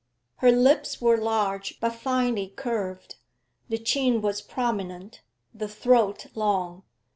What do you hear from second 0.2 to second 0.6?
Her